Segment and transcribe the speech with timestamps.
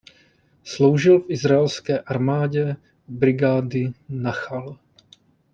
[0.63, 2.75] Sloužil v izraelské armádě
[3.07, 4.77] u brigády nachal.